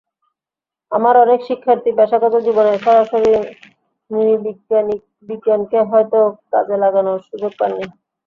[0.91, 3.31] আমার অনেক শিক্ষার্থী পেশাগত জীবনে সরাসরি
[4.11, 6.19] নৃবিজ্ঞানকে হয়তো
[6.51, 7.85] কাজে লাগানোর সুযোগ পাননি।